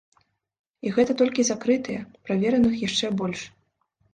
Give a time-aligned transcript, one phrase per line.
[0.87, 2.01] І гэта толькі закрытыя,
[2.31, 3.39] правераных яшчэ больш.